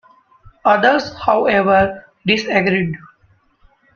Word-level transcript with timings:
Others, 0.65 1.13
however, 1.13 2.03
disagreed. 2.25 2.95